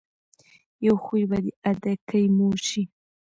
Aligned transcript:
يو 0.85 0.95
خوي 1.03 1.23
به 1.29 1.37
دې 1.45 1.51
ادکې 1.71 2.21
مور 2.37 2.57
شي. 2.67 2.83